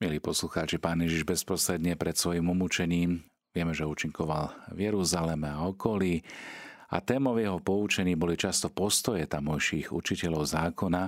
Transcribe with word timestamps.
Milí 0.00 0.16
poslucháči, 0.16 0.80
pán 0.80 1.04
Ježiš 1.04 1.28
bezprostredne 1.28 1.92
pred 1.92 2.16
svojim 2.16 2.48
umúčením 2.48 3.20
vieme, 3.52 3.76
že 3.76 3.84
účinkoval 3.84 4.72
v 4.72 4.88
Jeruzaleme 4.88 5.44
a 5.44 5.68
okolí 5.68 6.24
a 6.88 7.04
témov 7.04 7.36
jeho 7.36 7.60
poučení 7.60 8.16
boli 8.16 8.32
často 8.32 8.72
postoje 8.72 9.28
tamojších 9.28 9.92
učiteľov 9.92 10.48
zákona, 10.48 11.02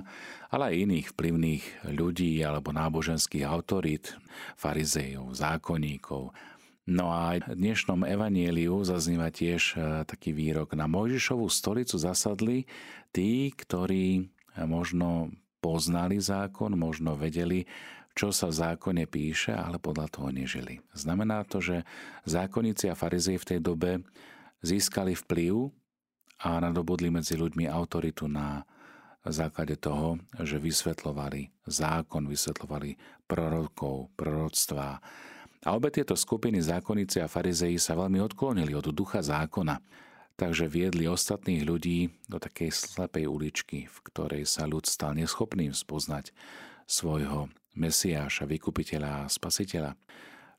ale 0.53 0.63
aj 0.69 0.81
iných 0.85 1.07
vplyvných 1.09 1.89
ľudí 1.89 2.37
alebo 2.45 2.69
náboženských 2.69 3.49
autorít, 3.49 4.13
farizejov, 4.61 5.33
zákonníkov. 5.41 6.29
No 6.85 7.09
a 7.09 7.33
aj 7.33 7.49
v 7.49 7.65
dnešnom 7.65 8.05
evanieliu 8.05 8.77
zazníva 8.85 9.33
tiež 9.33 9.73
e, 9.73 10.05
taký 10.05 10.37
výrok. 10.37 10.77
Na 10.77 10.85
Mojžišovú 10.85 11.49
stolicu 11.49 11.97
zasadli 11.97 12.69
tí, 13.09 13.49
ktorí 13.57 14.29
možno 14.69 15.33
poznali 15.65 16.21
zákon, 16.21 16.77
možno 16.77 17.17
vedeli, 17.17 17.65
čo 18.13 18.29
sa 18.29 18.49
v 18.49 18.57
zákone 18.61 19.03
píše, 19.09 19.53
ale 19.53 19.81
podľa 19.81 20.07
toho 20.09 20.29
nežili. 20.29 20.81
Znamená 20.93 21.45
to, 21.49 21.57
že 21.61 21.81
zákonníci 22.29 22.89
a 22.89 22.97
farizei 22.97 23.41
v 23.41 23.57
tej 23.57 23.59
dobe 23.59 24.05
získali 24.61 25.17
vplyv 25.17 25.73
a 26.45 26.61
nadobudli 26.61 27.09
medzi 27.09 27.33
ľuďmi 27.33 27.65
autoritu 27.65 28.29
na 28.29 28.61
základe 29.25 29.79
toho, 29.79 30.19
že 30.43 30.59
vysvetlovali 30.59 31.49
zákon, 31.65 32.27
vysvetlovali 32.27 32.99
prorokov, 33.25 34.11
proroctvá. 34.19 34.99
A 35.63 35.69
obe 35.71 35.87
tieto 35.87 36.19
skupiny 36.19 36.59
zákonníci 36.59 37.23
a 37.23 37.31
farizei 37.31 37.79
sa 37.79 37.95
veľmi 37.95 38.19
odklonili 38.19 38.75
od 38.75 38.91
ducha 38.91 39.23
zákona, 39.23 39.79
takže 40.35 40.67
viedli 40.67 41.07
ostatných 41.07 41.63
ľudí 41.63 42.11
do 42.27 42.35
takej 42.35 42.67
slepej 42.67 43.31
uličky, 43.31 43.87
v 43.87 43.97
ktorej 44.11 44.43
sa 44.43 44.67
ľud 44.67 44.83
stal 44.83 45.15
neschopným 45.15 45.71
spoznať 45.71 46.35
svojho 46.83 47.47
Mesiáša, 47.73 48.45
vykupiteľa 48.45 49.25
a 49.25 49.31
spasiteľa, 49.31 49.97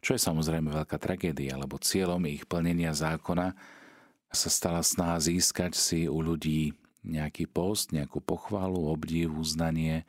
čo 0.05 0.19
je 0.19 0.21
samozrejme 0.21 0.69
veľká 0.69 0.99
tragédia, 0.99 1.57
lebo 1.57 1.81
cieľom 1.81 2.27
ich 2.29 2.45
plnenia 2.45 2.93
zákona 2.93 3.55
sa 4.35 4.51
stala 4.51 4.83
snaha 4.83 5.23
získať 5.23 5.79
si 5.79 6.11
u 6.11 6.19
ľudí 6.19 6.75
nejaký 7.07 7.47
post, 7.47 7.95
nejakú 7.95 8.19
pochvalu, 8.19 8.91
obdiv, 8.91 9.31
uznanie, 9.31 10.03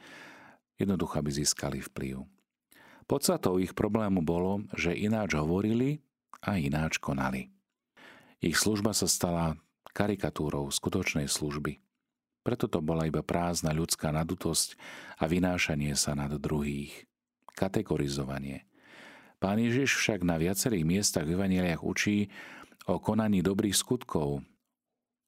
jednoducho 0.82 1.22
aby 1.22 1.30
získali 1.30 1.80
vplyv. 1.80 2.26
Podstatou 3.06 3.62
ich 3.62 3.78
problému 3.78 4.26
bolo, 4.26 4.66
že 4.74 4.98
ináč 4.98 5.38
hovorili 5.38 6.02
a 6.42 6.58
ináč 6.58 6.98
konali. 6.98 7.54
Ich 8.42 8.58
služba 8.58 8.98
sa 8.98 9.06
stala 9.06 9.62
karikatúrou 9.94 10.68
skutočnej 10.74 11.30
služby. 11.30 11.85
Preto 12.46 12.70
to 12.70 12.78
bola 12.78 13.10
iba 13.10 13.26
prázdna 13.26 13.74
ľudská 13.74 14.14
nadutosť 14.14 14.78
a 15.18 15.26
vynášanie 15.26 15.98
sa 15.98 16.14
nad 16.14 16.30
druhých. 16.38 17.10
Kategorizovanie. 17.58 18.70
Pán 19.42 19.58
Ježiš 19.58 19.98
však 19.98 20.22
na 20.22 20.38
viacerých 20.38 20.86
miestach 20.86 21.26
v 21.26 21.34
Evangeliach 21.40 21.82
učí 21.82 22.30
o 22.86 23.02
konaní 23.02 23.42
dobrých 23.42 23.74
skutkov, 23.74 24.46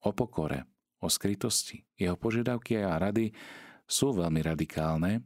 o 0.04 0.10
pokore, 0.14 0.70
o 1.02 1.10
skrytosti. 1.10 1.88
Jeho 1.98 2.20
požiadavky 2.20 2.84
a 2.86 3.02
rady 3.02 3.34
sú 3.88 4.14
veľmi 4.14 4.44
radikálne, 4.46 5.26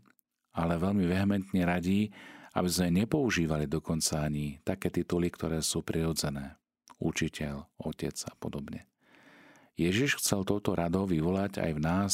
ale 0.56 0.80
veľmi 0.80 1.04
vehementne 1.10 1.62
radí, 1.68 2.08
aby 2.56 2.70
sme 2.70 3.04
nepoužívali 3.04 3.68
dokonca 3.68 4.28
ani 4.28 4.60
také 4.64 4.92
tituly, 4.92 5.32
ktoré 5.32 5.64
sú 5.64 5.84
prirodzené. 5.84 6.60
Učiteľ, 7.02 7.82
otec 7.82 8.16
a 8.30 8.34
podobne. 8.38 8.91
Ježiš 9.88 10.22
chcel 10.22 10.46
touto 10.46 10.78
radou 10.78 11.10
vyvolať 11.10 11.62
aj 11.64 11.72
v 11.74 11.82
nás 11.82 12.14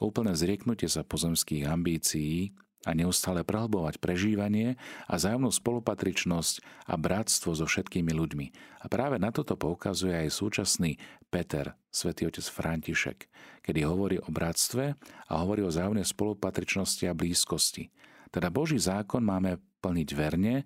úplné 0.00 0.32
zrieknutie 0.32 0.88
sa 0.88 1.04
pozemských 1.04 1.68
ambícií 1.68 2.56
a 2.88 2.96
neustále 2.96 3.44
prehlbovať 3.44 4.00
prežívanie 4.00 4.80
a 5.04 5.20
zájomnú 5.20 5.52
spolupatričnosť 5.52 6.88
a 6.88 6.96
bratstvo 6.96 7.52
so 7.52 7.68
všetkými 7.68 8.08
ľuďmi. 8.08 8.46
A 8.80 8.88
práve 8.88 9.20
na 9.20 9.28
toto 9.28 9.52
poukazuje 9.60 10.16
aj 10.16 10.32
súčasný 10.32 10.96
Peter, 11.28 11.76
svätý 11.92 12.24
otec 12.24 12.40
František, 12.48 13.28
kedy 13.60 13.84
hovorí 13.84 14.16
o 14.16 14.32
bratstve 14.32 14.96
a 15.28 15.32
hovorí 15.44 15.60
o 15.60 15.68
zájomnej 15.68 16.08
spolupatričnosti 16.08 17.04
a 17.04 17.12
blízkosti. 17.12 17.92
Teda 18.32 18.48
Boží 18.48 18.80
zákon 18.80 19.20
máme 19.20 19.60
plniť 19.84 20.08
verne, 20.16 20.64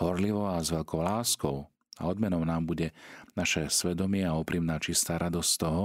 horlivo 0.00 0.48
a 0.48 0.56
s 0.64 0.72
veľkou 0.72 1.04
láskou, 1.04 1.68
a 2.00 2.08
odmenou 2.08 2.40
nám 2.44 2.64
bude 2.64 2.96
naše 3.36 3.68
svedomie 3.68 4.24
a 4.24 4.36
úprimná 4.36 4.80
čistá 4.80 5.20
radosť 5.20 5.50
z 5.50 5.58
toho, 5.60 5.84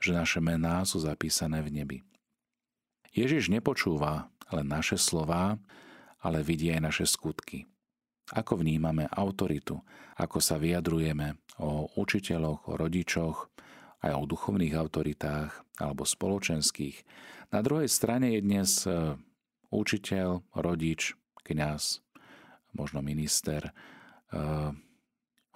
že 0.00 0.12
naše 0.12 0.40
mená 0.44 0.84
sú 0.84 1.00
zapísané 1.00 1.64
v 1.64 1.72
nebi. 1.72 1.98
Ježiš 3.16 3.48
nepočúva 3.48 4.28
len 4.52 4.68
naše 4.68 5.00
slová, 5.00 5.56
ale 6.20 6.44
vidí 6.44 6.68
aj 6.68 6.82
naše 6.84 7.06
skutky. 7.08 7.64
Ako 8.34 8.58
vnímame 8.60 9.06
autoritu, 9.08 9.80
ako 10.18 10.42
sa 10.42 10.58
vyjadrujeme 10.58 11.38
o 11.62 11.88
učiteľoch, 11.96 12.68
o 12.68 12.74
rodičoch, 12.74 13.48
aj 14.02 14.12
o 14.12 14.28
duchovných 14.28 14.74
autoritách 14.76 15.64
alebo 15.78 16.04
spoločenských. 16.04 17.06
Na 17.54 17.62
druhej 17.62 17.86
strane 17.86 18.34
je 18.36 18.40
dnes 18.42 18.70
e, 18.84 19.14
učiteľ, 19.70 20.42
rodič, 20.58 21.14
kňaz, 21.46 22.02
možno 22.74 23.00
minister, 23.00 23.70
e, 23.70 23.72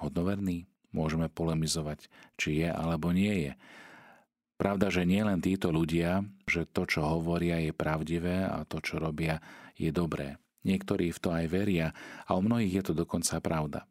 hodnoverný? 0.01 0.67
Môžeme 0.91 1.31
polemizovať, 1.31 2.11
či 2.35 2.67
je 2.67 2.69
alebo 2.73 3.15
nie 3.15 3.49
je. 3.49 3.53
Pravda, 4.61 4.93
že 4.93 5.09
nie 5.09 5.25
len 5.25 5.41
títo 5.41 5.73
ľudia, 5.73 6.27
že 6.45 6.69
to, 6.69 6.85
čo 6.85 7.07
hovoria, 7.07 7.63
je 7.63 7.73
pravdivé 7.73 8.45
a 8.45 8.67
to, 8.69 8.83
čo 8.85 9.01
robia, 9.01 9.41
je 9.79 9.89
dobré. 9.89 10.37
Niektorí 10.69 11.09
v 11.15 11.21
to 11.23 11.29
aj 11.33 11.47
veria 11.49 11.97
a 12.29 12.37
u 12.37 12.45
mnohých 12.45 12.83
je 12.83 12.83
to 12.91 12.93
dokonca 12.93 13.41
pravda. 13.41 13.89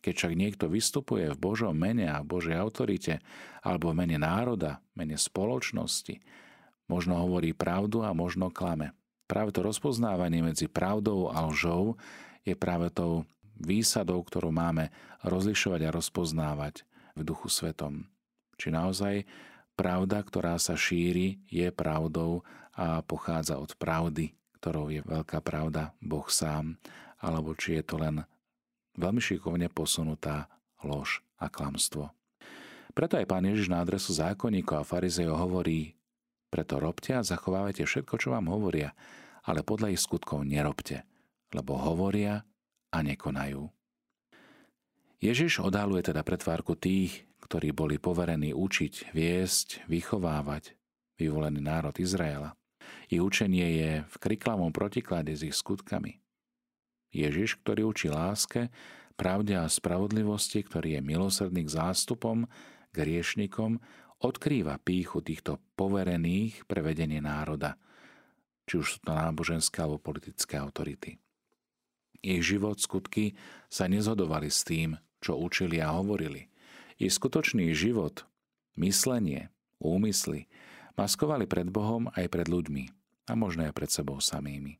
Keď 0.00 0.12
však 0.16 0.34
niekto 0.36 0.66
vystupuje 0.68 1.32
v 1.32 1.40
Božom 1.40 1.72
mene 1.72 2.08
a 2.08 2.24
Božej 2.24 2.56
autorite, 2.56 3.20
alebo 3.64 3.92
v 3.92 4.04
mene 4.04 4.20
národa, 4.20 4.80
mene 4.96 5.16
spoločnosti, 5.16 6.20
možno 6.88 7.20
hovorí 7.20 7.52
pravdu 7.52 8.04
a 8.04 8.16
možno 8.16 8.52
klame. 8.52 8.92
Práve 9.28 9.54
to 9.54 9.62
rozpoznávanie 9.62 10.42
medzi 10.42 10.66
pravdou 10.66 11.32
a 11.32 11.46
lžou 11.48 12.00
je 12.44 12.56
práve 12.56 12.92
tou 12.92 13.24
výsadou, 13.60 14.20
ktorú 14.24 14.50
máme 14.50 14.88
rozlišovať 15.22 15.80
a 15.86 15.94
rozpoznávať 15.94 16.82
v 17.14 17.22
duchu 17.22 17.52
svetom. 17.52 18.08
Či 18.56 18.72
naozaj 18.72 19.24
pravda, 19.76 20.20
ktorá 20.20 20.56
sa 20.60 20.76
šíri, 20.76 21.40
je 21.48 21.68
pravdou 21.72 22.44
a 22.76 23.04
pochádza 23.04 23.60
od 23.60 23.76
pravdy, 23.76 24.32
ktorou 24.60 24.92
je 24.92 25.00
veľká 25.04 25.40
pravda 25.40 25.96
Boh 26.00 26.28
sám, 26.28 26.76
alebo 27.20 27.52
či 27.56 27.80
je 27.80 27.84
to 27.84 27.96
len 28.00 28.24
veľmi 28.96 29.20
šikovne 29.20 29.68
posunutá 29.72 30.48
lož 30.84 31.20
a 31.40 31.48
klamstvo. 31.48 32.12
Preto 32.92 33.16
aj 33.16 33.26
pán 33.28 33.46
Ježiš 33.46 33.70
na 33.70 33.80
adresu 33.80 34.12
zákonníkov 34.12 34.82
a 34.82 34.88
farizejov 34.88 35.36
hovorí, 35.38 35.94
preto 36.50 36.82
robte 36.82 37.14
a 37.14 37.22
zachovávajte 37.22 37.86
všetko, 37.86 38.14
čo 38.18 38.34
vám 38.34 38.50
hovoria, 38.50 38.90
ale 39.46 39.62
podľa 39.62 39.94
ich 39.94 40.02
skutkov 40.02 40.42
nerobte, 40.42 41.06
lebo 41.54 41.78
hovoria 41.78 42.42
a 42.90 42.98
nekonajú. 43.02 43.70
Ježiš 45.20 45.60
odhaluje 45.60 46.06
teda 46.10 46.24
pretvárku 46.24 46.74
tých, 46.74 47.28
ktorí 47.44 47.74
boli 47.76 48.00
poverení 48.00 48.56
učiť, 48.56 49.12
viesť, 49.12 49.84
vychovávať 49.90 50.74
vyvolený 51.20 51.60
národ 51.60 51.92
Izraela. 52.00 52.56
Ich 53.12 53.20
učenie 53.20 53.66
je 53.76 53.90
v 54.08 54.16
kriklavom 54.16 54.72
protiklade 54.72 55.36
s 55.36 55.44
ich 55.44 55.52
skutkami. 55.52 56.22
Ježiš, 57.12 57.60
ktorý 57.60 57.90
učí 57.90 58.08
láske, 58.08 58.72
pravde 59.18 59.58
a 59.60 59.68
spravodlivosti, 59.68 60.64
ktorý 60.64 60.96
je 60.96 61.02
milosrdný 61.04 61.68
k 61.68 61.74
zástupom, 61.74 62.48
k 62.94 62.96
riešnikom, 62.96 63.82
odkrýva 64.24 64.80
píchu 64.80 65.20
týchto 65.20 65.60
poverených 65.76 66.64
pre 66.64 66.80
vedenie 66.80 67.20
národa, 67.20 67.76
či 68.64 68.80
už 68.80 68.86
sú 68.86 68.98
to 69.04 69.12
náboženské 69.12 69.84
alebo 69.84 70.00
politické 70.00 70.56
autority. 70.56 71.20
Ich 72.20 72.44
život, 72.44 72.76
skutky 72.76 73.36
sa 73.72 73.88
nezhodovali 73.88 74.52
s 74.52 74.64
tým, 74.64 75.00
čo 75.24 75.40
učili 75.40 75.80
a 75.80 75.96
hovorili. 75.96 76.52
Ich 77.00 77.16
skutočný 77.16 77.72
život, 77.72 78.28
myslenie, 78.76 79.48
úmysly 79.80 80.48
maskovali 81.00 81.48
pred 81.48 81.72
Bohom 81.72 82.12
aj 82.12 82.28
pred 82.28 82.44
ľuďmi 82.44 82.84
a 83.28 83.32
možno 83.32 83.64
aj 83.64 83.72
pred 83.72 83.88
sebou 83.88 84.20
samými. 84.20 84.76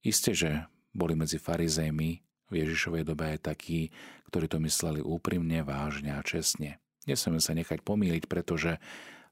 Isté, 0.00 0.32
že 0.32 0.50
boli 0.96 1.12
medzi 1.12 1.36
farizejmi 1.36 2.10
v 2.48 2.54
Ježišovej 2.54 3.04
dobe 3.04 3.36
aj 3.36 3.52
takí, 3.52 3.92
ktorí 4.28 4.48
to 4.48 4.60
mysleli 4.64 5.00
úprimne, 5.04 5.64
vážne 5.64 6.16
a 6.16 6.20
čestne. 6.24 6.80
Nesmieme 7.04 7.40
sa 7.40 7.52
nechať 7.52 7.84
pomýliť, 7.84 8.24
pretože 8.28 8.80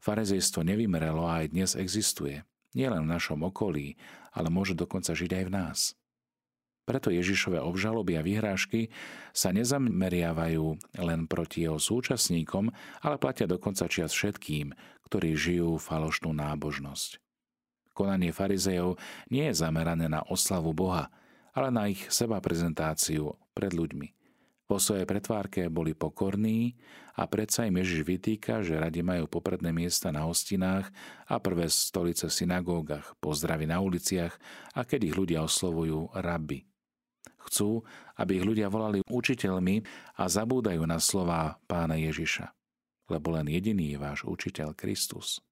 farizejstvo 0.04 0.64
nevymrelo 0.64 1.24
a 1.24 1.44
aj 1.44 1.52
dnes 1.52 1.70
existuje. 1.76 2.44
Nielen 2.72 3.08
v 3.08 3.12
našom 3.12 3.40
okolí, 3.44 3.98
ale 4.30 4.48
môže 4.48 4.78
dokonca 4.78 5.12
žiť 5.12 5.30
aj 5.32 5.44
v 5.48 5.52
nás. 5.52 5.78
Preto 6.90 7.14
Ježišové 7.14 7.62
obžaloby 7.62 8.18
a 8.18 8.26
vyhrážky 8.26 8.90
sa 9.30 9.54
nezameriavajú 9.54 10.98
len 10.98 11.30
proti 11.30 11.62
jeho 11.62 11.78
súčasníkom, 11.78 12.66
ale 13.06 13.14
platia 13.14 13.46
dokonca 13.46 13.86
čias 13.86 14.10
všetkým, 14.10 14.74
ktorí 15.06 15.38
žijú 15.38 15.78
falošnú 15.78 16.34
nábožnosť. 16.34 17.22
Konanie 17.94 18.34
farizejov 18.34 18.98
nie 19.30 19.46
je 19.46 19.54
zamerané 19.54 20.10
na 20.10 20.26
oslavu 20.26 20.74
Boha, 20.74 21.14
ale 21.54 21.70
na 21.70 21.86
ich 21.86 22.10
seba 22.10 22.42
prezentáciu 22.42 23.38
pred 23.54 23.70
ľuďmi. 23.70 24.10
Po 24.66 24.82
svojej 24.82 25.06
pretvárke 25.06 25.70
boli 25.70 25.94
pokorní 25.94 26.74
a 27.14 27.26
predsa 27.30 27.70
im 27.70 27.78
Ježiš 27.78 28.02
vytýka, 28.02 28.66
že 28.66 28.78
radi 28.78 29.06
majú 29.06 29.30
popredné 29.30 29.70
miesta 29.70 30.10
na 30.10 30.26
hostinách 30.26 30.90
a 31.30 31.38
prvé 31.38 31.70
stolice 31.70 32.26
v 32.26 32.34
synagógach, 32.34 33.14
pozdravy 33.22 33.70
na 33.70 33.78
uliciach 33.78 34.34
a 34.74 34.82
keď 34.82 35.10
ich 35.10 35.14
ľudia 35.14 35.46
oslovujú 35.46 36.18
rabi. 36.18 36.69
Chcú, 37.50 37.82
aby 38.14 38.38
ich 38.38 38.46
ľudia 38.46 38.70
volali 38.70 39.02
učiteľmi 39.10 39.82
a 40.22 40.30
zabúdajú 40.30 40.86
na 40.86 41.02
slová 41.02 41.58
pána 41.66 41.98
Ježiša, 41.98 42.46
lebo 43.10 43.34
len 43.34 43.50
jediný 43.50 43.90
je 43.90 43.98
váš 43.98 44.22
učiteľ 44.22 44.78
Kristus. 44.78 45.42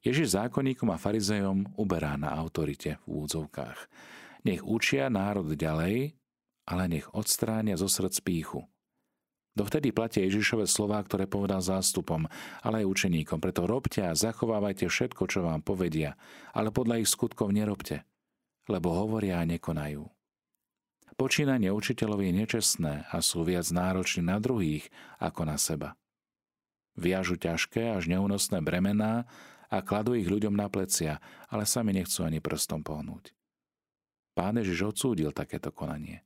Ježiš 0.00 0.40
zákonníkom 0.40 0.88
a 0.88 0.96
farizejom 0.96 1.76
uberá 1.76 2.16
na 2.16 2.32
autorite 2.32 2.96
v 3.04 3.20
úvodzovkách. 3.20 3.78
Nech 4.48 4.64
učia 4.64 5.12
národ 5.12 5.52
ďalej, 5.52 6.16
ale 6.64 6.82
nech 6.88 7.12
odstránia 7.12 7.76
zo 7.76 7.92
srdc 7.92 8.16
píchu. 8.24 8.64
Dovtedy 9.52 9.92
platia 9.92 10.24
Ježišove 10.24 10.64
slová, 10.64 11.04
ktoré 11.04 11.28
povedal 11.28 11.60
zástupom, 11.60 12.24
ale 12.64 12.84
aj 12.84 12.88
učeníkom. 12.88 13.36
Preto 13.36 13.68
robte 13.68 14.00
a 14.00 14.16
zachovávajte 14.16 14.88
všetko, 14.88 15.28
čo 15.28 15.44
vám 15.44 15.60
povedia, 15.60 16.16
ale 16.56 16.72
podľa 16.72 17.04
ich 17.04 17.12
skutkov 17.12 17.52
nerobte, 17.52 18.00
lebo 18.72 18.96
hovoria 18.96 19.44
a 19.44 19.48
nekonajú. 19.48 20.15
Počínanie 21.16 21.72
učiteľov 21.72 22.20
je 22.20 22.32
nečestné 22.44 23.08
a 23.08 23.24
sú 23.24 23.40
viac 23.40 23.64
nároční 23.72 24.28
na 24.28 24.36
druhých 24.36 24.92
ako 25.16 25.48
na 25.48 25.56
seba. 25.56 25.96
Viažu 26.92 27.40
ťažké 27.40 27.96
až 27.96 28.08
neúnosné 28.12 28.60
bremená 28.60 29.24
a 29.72 29.80
kladú 29.80 30.12
ich 30.12 30.28
ľuďom 30.28 30.52
na 30.52 30.68
plecia, 30.68 31.20
ale 31.48 31.64
sami 31.64 31.96
nechcú 31.96 32.24
ani 32.24 32.44
prstom 32.44 32.84
pohnúť. 32.84 33.32
Pán 34.36 34.60
Ježiš 34.60 34.92
odsúdil 34.92 35.32
takéto 35.32 35.72
konanie. 35.72 36.20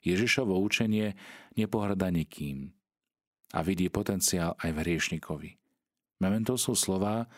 Ježišovo 0.00 0.56
učenie 0.56 1.12
nepohrada 1.52 2.08
nikým 2.08 2.72
a 3.52 3.60
vidí 3.60 3.92
potenciál 3.92 4.56
aj 4.60 4.70
v 4.72 4.80
hriešnikovi. 4.88 5.50
Memento 6.24 6.56
sú 6.56 6.72
slova, 6.72 7.28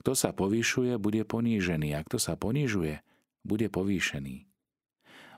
kto 0.00 0.12
sa 0.12 0.36
povýšuje, 0.36 1.00
bude 1.00 1.24
ponížený 1.24 1.96
a 1.96 2.04
kto 2.04 2.20
sa 2.20 2.36
ponížuje, 2.36 3.00
bude 3.48 3.66
povýšený. 3.72 4.47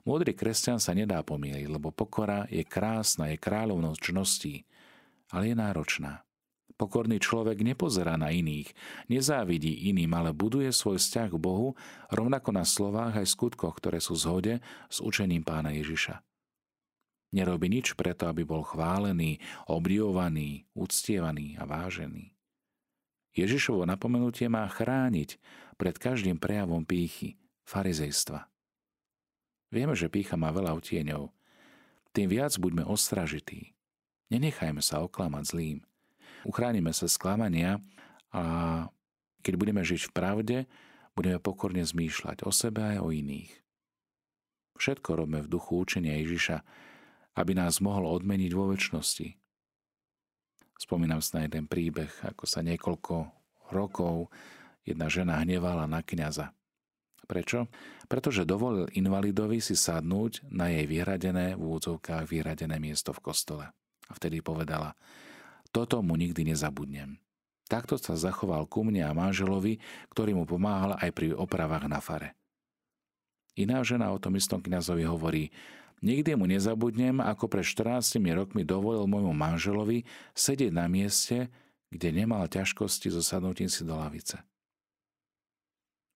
Múdry 0.09 0.33
kresťan 0.33 0.81
sa 0.81 0.97
nedá 0.97 1.21
pomýliť, 1.21 1.69
lebo 1.69 1.93
pokora 1.93 2.49
je 2.49 2.65
krásna, 2.65 3.29
je 3.33 3.37
kráľovnou 3.37 3.93
čností, 4.01 4.65
ale 5.29 5.53
je 5.53 5.57
náročná. 5.57 6.25
Pokorný 6.81 7.21
človek 7.21 7.61
nepozerá 7.61 8.17
na 8.17 8.33
iných, 8.33 8.73
nezávidí 9.13 9.93
iným, 9.93 10.17
ale 10.17 10.33
buduje 10.33 10.73
svoj 10.73 10.97
vzťah 10.97 11.29
k 11.29 11.37
Bohu 11.37 11.77
rovnako 12.09 12.57
na 12.57 12.65
slovách 12.65 13.21
aj 13.21 13.29
skutkoch, 13.29 13.77
ktoré 13.77 14.01
sú 14.01 14.17
zhode 14.17 14.65
s 14.89 15.05
učením 15.05 15.45
pána 15.45 15.77
Ježiša. 15.77 16.25
Nerobí 17.37 17.69
nič 17.69 17.93
preto, 17.95 18.27
aby 18.33 18.49
bol 18.49 18.65
chválený, 18.65 19.39
obdivovaný, 19.69 20.65
uctievaný 20.73 21.61
a 21.61 21.69
vážený. 21.69 22.33
Ježišovo 23.37 23.87
napomenutie 23.87 24.51
má 24.51 24.67
chrániť 24.67 25.39
pred 25.79 25.95
každým 25.95 26.41
prejavom 26.41 26.83
pýchy, 26.83 27.39
farizejstva. 27.69 28.51
Vieme, 29.71 29.95
že 29.95 30.11
pícha 30.11 30.35
má 30.35 30.51
veľa 30.51 30.75
utieňov. 30.75 31.31
Tým 32.11 32.27
viac 32.27 32.55
buďme 32.59 32.83
ostražití. 32.87 33.71
Nenechajme 34.31 34.83
sa 34.83 35.03
oklamať 35.07 35.45
zlým. 35.47 35.79
Uchránime 36.43 36.91
sa 36.91 37.07
sklamania 37.07 37.79
a 38.35 38.43
keď 39.47 39.55
budeme 39.55 39.83
žiť 39.87 40.11
v 40.11 40.15
pravde, 40.15 40.57
budeme 41.15 41.39
pokorne 41.39 41.83
zmýšľať 41.83 42.43
o 42.47 42.51
sebe 42.51 42.83
aj 42.83 42.99
o 43.03 43.15
iných. 43.15 43.51
Všetko 44.81 45.19
robíme 45.19 45.45
v 45.45 45.53
duchu 45.53 45.77
učenia 45.77 46.19
Ježiša, 46.19 46.65
aby 47.37 47.53
nás 47.55 47.79
mohol 47.85 48.09
odmeniť 48.11 48.51
vo 48.57 48.73
väčšnosti. 48.73 49.37
Spomínam 50.81 51.21
sa 51.21 51.39
na 51.39 51.41
jeden 51.45 51.69
príbeh, 51.69 52.09
ako 52.25 52.49
sa 52.49 52.65
niekoľko 52.65 53.29
rokov 53.71 54.33
jedna 54.83 55.13
žena 55.13 55.37
hnevala 55.45 55.85
na 55.85 56.01
kňaza. 56.01 56.57
Prečo? 57.31 57.71
Pretože 58.11 58.43
dovolil 58.43 58.91
invalidovi 58.91 59.63
si 59.63 59.79
sadnúť 59.79 60.51
na 60.51 60.67
jej 60.67 60.91
vyhradené, 60.91 61.55
v 61.55 61.63
úvodzovkách 61.63 62.27
vyhradené 62.27 62.83
miesto 62.83 63.15
v 63.15 63.23
kostole. 63.23 63.65
A 64.11 64.13
vtedy 64.19 64.43
povedala, 64.43 64.99
toto 65.71 66.03
mu 66.03 66.19
nikdy 66.19 66.51
nezabudnem. 66.51 67.23
Takto 67.71 67.95
sa 67.95 68.19
zachoval 68.19 68.67
ku 68.67 68.83
mne 68.83 69.07
a 69.07 69.15
manželovi, 69.15 69.79
ktorý 70.11 70.35
mu 70.35 70.43
pomáhal 70.43 70.99
aj 70.99 71.11
pri 71.15 71.31
opravách 71.31 71.87
na 71.87 72.03
fare. 72.03 72.35
Iná 73.55 73.79
žena 73.87 74.11
o 74.11 74.19
tom 74.19 74.35
istom 74.35 74.59
kňazovi 74.59 75.07
hovorí, 75.07 75.55
Nikdy 76.01 76.33
mu 76.33 76.49
nezabudnem, 76.49 77.21
ako 77.21 77.45
pred 77.47 77.61
14 77.61 78.25
rokmi 78.33 78.65
dovolil 78.65 79.05
môjmu 79.05 79.37
manželovi 79.37 80.09
sedieť 80.33 80.73
na 80.73 80.89
mieste, 80.89 81.53
kde 81.93 82.09
nemal 82.25 82.49
ťažkosti 82.49 83.13
so 83.13 83.21
sadnutím 83.21 83.69
si 83.69 83.85
do 83.85 83.93
lavice. 83.93 84.41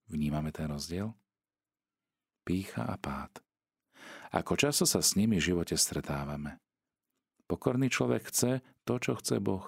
Vnímame 0.09 0.53
ten 0.53 0.69
rozdiel? 0.69 1.13
Pícha 2.45 2.85
a 2.85 2.97
pád. 3.01 3.41
Ako 4.35 4.59
často 4.59 4.85
sa 4.85 5.01
s 5.01 5.17
nimi 5.17 5.41
v 5.41 5.47
živote 5.53 5.79
stretávame. 5.79 6.61
Pokorný 7.49 7.89
človek 7.89 8.29
chce 8.29 8.61
to, 8.85 9.01
čo 9.01 9.17
chce 9.17 9.41
Boh. 9.41 9.65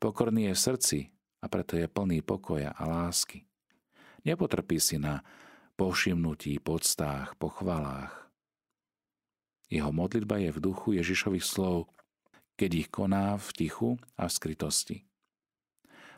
Pokorný 0.00 0.52
je 0.52 0.54
v 0.56 0.64
srdci 0.64 0.98
a 1.42 1.46
preto 1.48 1.76
je 1.76 1.88
plný 1.88 2.24
pokoja 2.24 2.72
a 2.72 2.82
lásky. 2.88 3.44
Nepotrpí 4.24 4.78
si 4.78 4.96
na 4.96 5.20
povšimnutí, 5.76 6.62
podstách, 6.62 7.34
pochvalách, 7.36 8.22
jeho 9.72 9.88
modlitba 9.88 10.36
je 10.36 10.52
v 10.52 10.60
duchu 10.60 11.00
Ježišových 11.00 11.48
slov, 11.48 11.88
keď 12.60 12.70
ich 12.84 12.88
koná 12.92 13.40
v 13.40 13.48
tichu 13.56 13.90
a 14.20 14.28
v 14.28 14.36
skrytosti. 14.36 15.08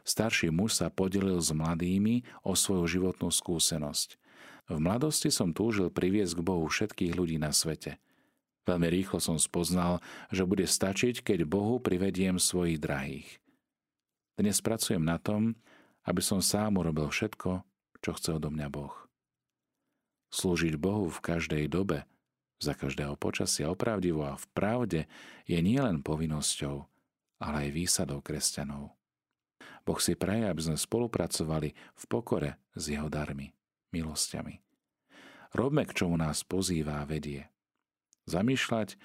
Starší 0.05 0.53
muž 0.53 0.77
sa 0.77 0.93
podelil 0.93 1.41
s 1.41 1.49
mladými 1.51 2.29
o 2.45 2.53
svoju 2.53 2.85
životnú 2.87 3.33
skúsenosť. 3.33 4.21
V 4.69 4.77
mladosti 4.81 5.33
som 5.33 5.57
túžil 5.57 5.89
priviesť 5.89 6.41
k 6.41 6.47
Bohu 6.47 6.65
všetkých 6.69 7.13
ľudí 7.17 7.37
na 7.41 7.53
svete. 7.53 8.01
Veľmi 8.65 8.89
rýchlo 8.89 9.21
som 9.21 9.37
spoznal, 9.37 10.01
že 10.33 10.49
bude 10.49 10.65
stačiť, 10.65 11.21
keď 11.21 11.45
Bohu 11.45 11.81
privediem 11.81 12.41
svojich 12.41 12.81
drahých. 12.81 13.29
Dnes 14.41 14.61
pracujem 14.65 15.05
na 15.05 15.21
tom, 15.21 15.57
aby 16.05 16.21
som 16.25 16.41
sám 16.41 16.81
urobil 16.81 17.13
všetko, 17.13 17.65
čo 18.01 18.11
chce 18.17 18.41
odo 18.41 18.49
mňa 18.49 18.69
Boh. 18.73 18.97
Slúžiť 20.33 20.81
Bohu 20.81 21.09
v 21.13 21.21
každej 21.21 21.69
dobe– 21.69 22.05
za 22.65 22.73
každého 22.73 23.21
počasia 23.21 23.69
opravdivo 23.69 24.25
a 24.25 24.41
v 24.41 24.47
pravde 24.57 25.01
je 25.45 25.61
nielen 25.61 26.01
povinnosťou, 26.01 26.89
ale 27.45 27.69
aj 27.69 27.77
výsadou 27.77 28.25
kresťanov. 28.25 28.97
Boh 29.85 30.01
si 30.01 30.17
praje, 30.17 30.49
aby 30.49 30.61
sme 30.65 30.77
spolupracovali 30.81 31.77
v 31.77 32.05
pokore 32.09 32.51
s 32.73 32.89
jeho 32.89 33.13
darmi, 33.13 33.53
milosťami. 33.93 34.61
Robme, 35.55 35.87
k 35.87 35.93
čomu 35.93 36.19
nás 36.19 36.43
pozýva 36.43 37.05
a 37.05 37.09
vedie. 37.09 37.47
Zamýšľať 38.25 38.97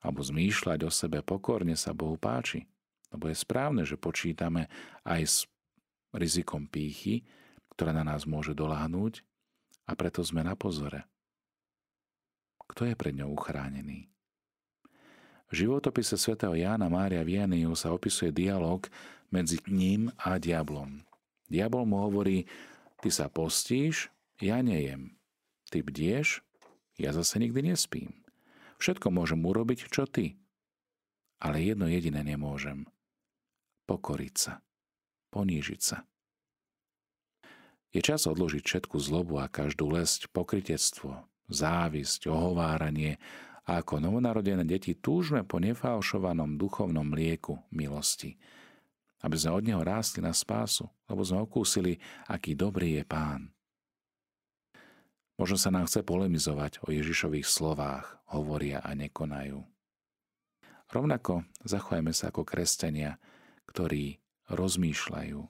alebo 0.00 0.24
zmýšľať 0.24 0.80
o 0.86 0.90
sebe 0.90 1.20
pokorne 1.20 1.76
sa 1.76 1.92
Bohu 1.92 2.16
páči, 2.16 2.64
lebo 3.12 3.28
je 3.28 3.36
správne, 3.36 3.84
že 3.84 4.00
počítame 4.00 4.70
aj 5.04 5.20
s 5.26 5.36
rizikom 6.14 6.64
pýchy, 6.64 7.26
ktorá 7.76 7.92
na 7.92 8.06
nás 8.06 8.24
môže 8.24 8.56
doláhnuť 8.56 9.20
a 9.84 9.92
preto 9.92 10.24
sme 10.24 10.40
na 10.40 10.56
pozore 10.56 11.10
kto 12.70 12.86
je 12.86 12.94
pred 12.94 13.18
ňou 13.18 13.34
uchránený. 13.34 14.06
V 15.50 15.66
životopise 15.66 16.14
svätého 16.14 16.54
Jána 16.54 16.86
Mária 16.86 17.26
Vianneyho 17.26 17.74
sa 17.74 17.90
opisuje 17.90 18.30
dialog 18.30 18.86
medzi 19.34 19.58
ním 19.66 20.06
a 20.14 20.38
diablom. 20.38 21.02
Diabol 21.50 21.90
mu 21.90 22.06
hovorí, 22.06 22.46
ty 23.02 23.10
sa 23.10 23.26
postíš, 23.26 24.14
ja 24.38 24.62
nejem. 24.62 25.18
Ty 25.66 25.82
bdieš, 25.82 26.46
ja 27.02 27.10
zase 27.10 27.42
nikdy 27.42 27.74
nespím. 27.74 28.14
Všetko 28.78 29.10
môžem 29.10 29.42
urobiť, 29.42 29.90
čo 29.90 30.06
ty. 30.06 30.38
Ale 31.42 31.58
jedno 31.58 31.90
jediné 31.90 32.22
nemôžem. 32.22 32.86
Pokoriť 33.90 34.34
sa. 34.38 34.52
Ponížiť 35.34 35.80
sa. 35.82 36.06
Je 37.90 37.98
čas 37.98 38.22
odložiť 38.22 38.62
všetku 38.62 39.02
zlobu 39.02 39.42
a 39.42 39.50
každú 39.50 39.90
lesť, 39.90 40.30
pokritectvo, 40.30 41.26
závisť, 41.50 42.30
ohováranie 42.30 43.18
a 43.68 43.80
ako 43.80 44.00
novonarodené 44.00 44.64
deti 44.64 44.96
túžme 44.96 45.44
po 45.44 45.60
nefalšovanom 45.60 46.56
duchovnom 46.56 47.04
mlieku 47.04 47.60
milosti, 47.72 48.36
aby 49.20 49.36
sme 49.36 49.52
od 49.56 49.64
neho 49.68 49.82
rástli 49.84 50.24
na 50.24 50.32
spásu, 50.32 50.88
lebo 51.08 51.20
sme 51.20 51.44
okúsili, 51.44 52.00
aký 52.28 52.56
dobrý 52.56 53.00
je 53.00 53.04
Pán. 53.04 53.52
Možno 55.40 55.56
sa 55.56 55.72
nám 55.72 55.88
chce 55.88 56.04
polemizovať 56.04 56.84
o 56.84 56.92
Ježišových 56.92 57.48
slovách, 57.48 58.20
hovoria 58.28 58.84
a 58.84 58.92
nekonajú. 58.92 59.64
Rovnako 60.90 61.48
zachovajme 61.64 62.12
sa 62.12 62.28
ako 62.28 62.44
kresťania, 62.44 63.16
ktorí 63.64 64.20
rozmýšľajú, 64.52 65.40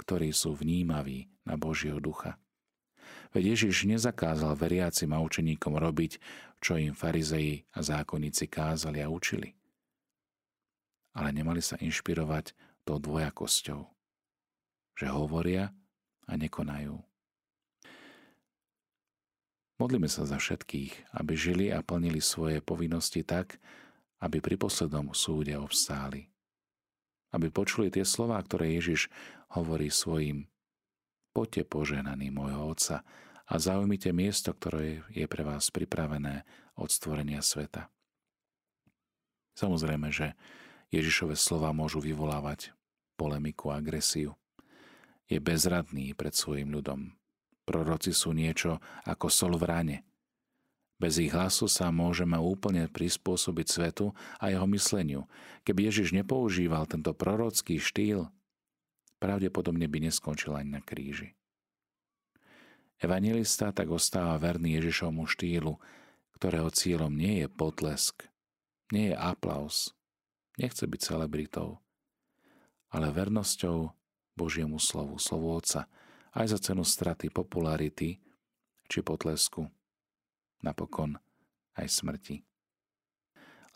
ktorí 0.00 0.28
sú 0.32 0.54
vnímaví 0.54 1.28
na 1.44 1.60
Božieho 1.60 1.98
ducha. 2.00 2.40
Veď 3.32 3.56
Ježiš 3.56 3.84
nezakázal 3.84 4.56
veriacim 4.56 5.12
a 5.12 5.20
učeníkom 5.20 5.76
robiť, 5.76 6.16
čo 6.64 6.80
im 6.80 6.96
farizeji 6.96 7.68
a 7.76 7.84
zákonníci 7.84 8.48
kázali 8.48 9.04
a 9.04 9.12
učili. 9.12 9.52
Ale 11.12 11.34
nemali 11.34 11.60
sa 11.60 11.76
inšpirovať 11.76 12.56
tou 12.88 12.96
dvojakosťou, 12.96 13.80
že 14.96 15.06
hovoria 15.12 15.76
a 16.24 16.32
nekonajú. 16.36 16.96
Modlíme 19.78 20.10
sa 20.10 20.26
za 20.26 20.42
všetkých, 20.42 21.14
aby 21.14 21.32
žili 21.38 21.66
a 21.70 21.86
plnili 21.86 22.18
svoje 22.18 22.58
povinnosti 22.58 23.22
tak, 23.22 23.62
aby 24.18 24.42
pri 24.42 24.58
poslednom 24.58 25.14
súde 25.14 25.54
obstáli. 25.54 26.26
Aby 27.30 27.54
počuli 27.54 27.86
tie 27.86 28.02
slová, 28.02 28.42
ktoré 28.42 28.74
Ježiš 28.74 29.06
hovorí 29.54 29.86
svojim 29.92 30.50
Poďte 31.38 31.70
poženaní 31.70 32.34
môjho 32.34 32.66
Otca 32.66 33.06
a 33.46 33.62
zaujmite 33.62 34.10
miesto, 34.10 34.50
ktoré 34.50 35.06
je 35.14 35.22
pre 35.30 35.46
vás 35.46 35.70
pripravené 35.70 36.42
od 36.74 36.90
stvorenia 36.90 37.46
sveta. 37.46 37.86
Samozrejme, 39.54 40.10
že 40.10 40.34
Ježišove 40.90 41.38
slova 41.38 41.70
môžu 41.70 42.02
vyvolávať 42.02 42.74
polemiku 43.14 43.70
a 43.70 43.78
agresiu. 43.78 44.34
Je 45.30 45.38
bezradný 45.38 46.10
pred 46.18 46.34
svojim 46.34 46.74
ľudom. 46.74 47.14
Proroci 47.62 48.10
sú 48.10 48.34
niečo 48.34 48.82
ako 49.06 49.30
sol 49.30 49.54
v 49.62 49.64
ráne. 49.70 49.96
Bez 50.98 51.22
ich 51.22 51.30
hlasu 51.30 51.70
sa 51.70 51.94
môžeme 51.94 52.34
úplne 52.34 52.90
prispôsobiť 52.90 53.66
svetu 53.70 54.10
a 54.42 54.50
jeho 54.50 54.66
mysleniu. 54.74 55.30
Keby 55.62 55.86
Ježiš 55.86 56.18
nepoužíval 56.18 56.90
tento 56.90 57.14
prorocký 57.14 57.78
štýl, 57.78 58.26
pravdepodobne 59.18 59.90
by 59.90 60.08
neskončil 60.10 60.54
ani 60.54 60.78
na 60.78 60.82
kríži. 60.82 61.34
Evangelista 62.98 63.70
tak 63.70 63.94
ostáva 63.94 64.34
verný 64.42 64.74
Ježišovmu 64.82 65.30
štýlu, 65.30 65.78
ktorého 66.34 66.70
cieľom 66.70 67.14
nie 67.14 67.42
je 67.42 67.48
potlesk, 67.50 68.26
nie 68.90 69.14
je 69.14 69.16
aplaus, 69.18 69.94
nechce 70.58 70.82
byť 70.82 71.00
celebritou, 71.02 71.78
ale 72.90 73.14
vernosťou 73.14 73.94
Božiemu 74.34 74.82
slovu, 74.82 75.18
slovu 75.22 75.54
Otca, 75.54 75.86
aj 76.34 76.46
za 76.54 76.58
cenu 76.70 76.82
straty 76.82 77.30
popularity 77.30 78.18
či 78.86 78.98
potlesku, 79.02 79.66
napokon 80.62 81.18
aj 81.78 81.86
smrti. 81.86 82.42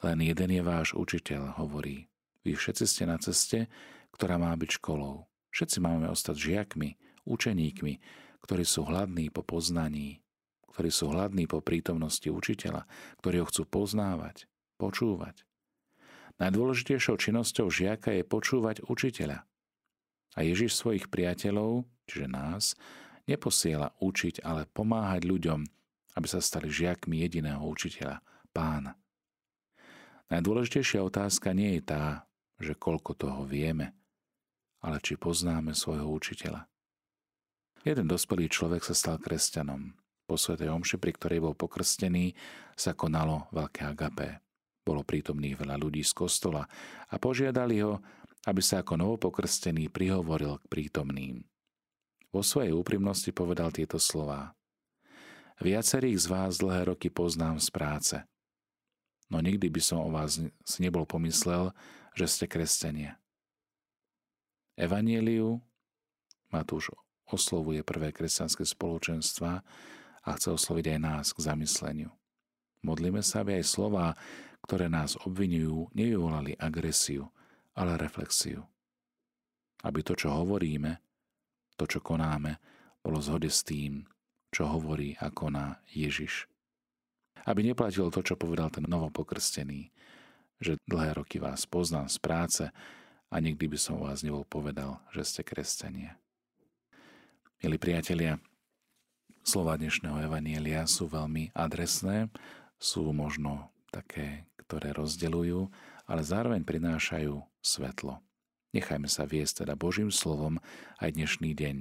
Len 0.03 0.19
jeden 0.19 0.51
je 0.51 0.63
váš 0.67 0.89
učiteľ, 0.99 1.63
hovorí. 1.63 2.11
Vy 2.43 2.59
všetci 2.59 2.85
ste 2.91 3.05
na 3.07 3.23
ceste, 3.23 3.71
ktorá 4.11 4.35
má 4.35 4.51
byť 4.59 4.83
školou. 4.83 5.31
Všetci 5.53 5.79
máme 5.85 6.09
ostať 6.09 6.37
žiakmi, 6.37 6.97
učeníkmi, 7.29 7.95
ktorí 8.43 8.65
sú 8.65 8.89
hladní 8.89 9.29
po 9.29 9.45
poznaní, 9.45 10.25
ktorí 10.73 10.89
sú 10.89 11.13
hladní 11.13 11.45
po 11.45 11.61
prítomnosti 11.61 12.27
učiteľa, 12.27 12.89
ktorí 13.21 13.45
ho 13.45 13.47
chcú 13.47 13.69
poznávať, 13.69 14.49
počúvať. 14.81 15.45
Najdôležitejšou 16.41 17.21
činnosťou 17.21 17.69
žiaka 17.69 18.17
je 18.17 18.25
počúvať 18.25 18.83
učiteľa. 18.89 19.45
A 20.33 20.39
Ježiš 20.41 20.81
svojich 20.81 21.13
priateľov, 21.13 21.85
čiže 22.09 22.27
nás, 22.27 22.73
neposiela 23.29 23.93
učiť, 24.01 24.41
ale 24.43 24.67
pomáhať 24.73 25.29
ľuďom, 25.29 25.61
aby 26.17 26.27
sa 26.27 26.41
stali 26.41 26.73
žiakmi 26.73 27.21
jediného 27.21 27.63
učiteľa, 27.63 28.25
pána. 28.57 28.97
Najdôležitejšia 30.33 31.05
otázka 31.05 31.53
nie 31.53 31.77
je 31.79 31.83
tá, 31.85 32.25
že 32.57 32.73
koľko 32.73 33.13
toho 33.13 33.45
vieme, 33.45 33.93
ale 34.83 34.99
či 34.99 35.15
poznáme 35.15 35.73
svojho 35.73 36.11
učiteľa. 36.11 36.67
Jeden 37.83 38.07
dospelý 38.07 38.47
človek 38.47 38.83
sa 38.83 38.95
stal 38.95 39.19
kresťanom. 39.19 39.95
Po 40.27 40.39
svetej 40.39 40.71
omši, 40.71 41.03
pri 41.03 41.13
ktorej 41.19 41.43
bol 41.43 41.55
pokrstený, 41.55 42.35
sa 42.79 42.95
konalo 42.95 43.51
veľké 43.51 43.83
agapé. 43.87 44.39
Bolo 44.83 45.07
prítomných 45.07 45.59
veľa 45.59 45.79
ľudí 45.79 46.03
z 46.03 46.15
kostola 46.15 46.67
a 47.11 47.15
požiadali 47.19 47.83
ho, 47.83 48.03
aby 48.47 48.59
sa 48.59 48.83
ako 48.83 48.99
novopokrstený 48.99 49.91
prihovoril 49.91 50.59
k 50.63 50.65
prítomným. 50.67 51.47
Vo 52.35 52.43
svojej 52.43 52.75
úprimnosti 52.75 53.31
povedal 53.31 53.71
tieto 53.71 54.03
slová. 54.03 54.55
Viacerých 55.63 56.19
z 56.19 56.27
vás 56.27 56.59
dlhé 56.59 56.91
roky 56.91 57.07
poznám 57.07 57.63
z 57.63 57.69
práce, 57.71 58.17
no 59.31 59.39
nikdy 59.39 59.71
by 59.71 59.79
som 59.79 60.03
o 60.03 60.11
vás 60.11 60.43
nebol 60.83 61.07
pomyslel, 61.07 61.71
že 62.19 62.27
ste 62.27 62.45
kresťania. 62.51 63.22
Evanieliu 64.83 65.63
Matúš 66.51 66.91
oslovuje 67.31 67.87
prvé 67.87 68.11
kresťanské 68.11 68.67
spoločenstva 68.67 69.63
a 70.27 70.29
chce 70.35 70.59
osloviť 70.59 70.99
aj 70.99 70.99
nás 70.99 71.27
k 71.31 71.39
zamysleniu. 71.39 72.11
Modlíme 72.83 73.23
sa, 73.23 73.47
aby 73.47 73.63
aj 73.63 73.71
slova, 73.71 74.19
ktoré 74.67 74.91
nás 74.91 75.15
obvinujú, 75.23 75.95
nevyvolali 75.95 76.59
agresiu, 76.59 77.31
ale 77.79 77.95
reflexiu. 77.95 78.67
Aby 79.87 80.03
to, 80.03 80.19
čo 80.19 80.35
hovoríme, 80.35 80.99
to, 81.79 81.87
čo 81.87 82.03
konáme, 82.03 82.59
bolo 83.07 83.23
zhode 83.23 83.55
s 83.55 83.63
tým, 83.63 84.03
čo 84.51 84.67
hovorí 84.67 85.15
a 85.23 85.31
koná 85.31 85.79
Ježiš. 85.95 86.51
Aby 87.47 87.71
neplatilo 87.71 88.11
to, 88.11 88.27
čo 88.27 88.35
povedal 88.35 88.75
ten 88.75 88.91
novopokrstený, 88.91 89.95
že 90.59 90.75
dlhé 90.91 91.23
roky 91.23 91.39
vás 91.39 91.71
poznám 91.71 92.11
z 92.11 92.19
práce 92.19 92.65
a 93.33 93.41
nikdy 93.41 93.65
by 93.65 93.79
som 93.81 93.97
vás 93.97 94.21
nebol 94.21 94.45
povedal, 94.45 95.01
že 95.17 95.25
ste 95.25 95.41
kresťania. 95.41 96.21
Milí 97.65 97.81
priatelia, 97.81 98.37
slova 99.41 99.81
dnešného 99.81 100.29
Evanielia 100.29 100.85
sú 100.85 101.09
veľmi 101.09 101.57
adresné, 101.57 102.29
sú 102.77 103.09
možno 103.17 103.73
také, 103.89 104.45
ktoré 104.61 104.93
rozdeľujú, 104.93 105.65
ale 106.05 106.21
zároveň 106.21 106.61
prinášajú 106.61 107.41
svetlo. 107.65 108.21
Nechajme 108.77 109.09
sa 109.09 109.25
viesť 109.25 109.65
teda 109.65 109.81
Božím 109.81 110.13
slovom 110.13 110.61
aj 111.01 111.17
dnešný 111.17 111.57
deň, 111.57 111.77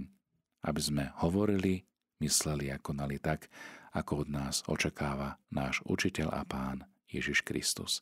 aby 0.64 0.80
sme 0.80 1.04
hovorili, 1.20 1.84
mysleli 2.24 2.72
a 2.72 2.80
konali 2.80 3.20
tak, 3.20 3.52
ako 3.92 4.24
od 4.24 4.28
nás 4.32 4.64
očakáva 4.72 5.36
náš 5.52 5.84
učiteľ 5.84 6.32
a 6.32 6.48
pán 6.48 6.88
Ježiš 7.12 7.44
Kristus. 7.44 8.00